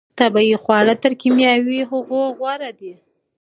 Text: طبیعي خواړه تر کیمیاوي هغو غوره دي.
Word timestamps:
طبیعي 0.19 0.55
خواړه 0.63 0.93
تر 1.03 1.11
کیمیاوي 1.21 1.79
هغو 1.91 2.21
غوره 2.37 2.71
دي. 2.79 2.93